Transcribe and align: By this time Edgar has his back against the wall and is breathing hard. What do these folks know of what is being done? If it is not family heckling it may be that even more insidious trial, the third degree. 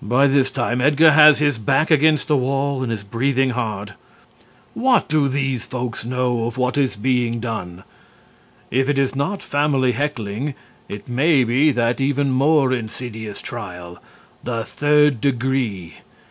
By 0.00 0.28
this 0.28 0.50
time 0.50 0.80
Edgar 0.80 1.10
has 1.10 1.38
his 1.40 1.58
back 1.58 1.90
against 1.90 2.26
the 2.26 2.38
wall 2.38 2.82
and 2.82 2.90
is 2.90 3.02
breathing 3.02 3.50
hard. 3.50 3.92
What 4.72 5.10
do 5.10 5.28
these 5.28 5.66
folks 5.66 6.06
know 6.06 6.46
of 6.46 6.56
what 6.56 6.78
is 6.78 6.96
being 6.96 7.38
done? 7.38 7.84
If 8.70 8.88
it 8.88 8.98
is 8.98 9.14
not 9.14 9.42
family 9.42 9.92
heckling 9.92 10.54
it 10.88 11.06
may 11.06 11.44
be 11.44 11.70
that 11.70 12.00
even 12.00 12.30
more 12.30 12.72
insidious 12.72 13.42
trial, 13.42 14.02
the 14.42 14.64
third 14.64 15.20
degree. 15.20 15.96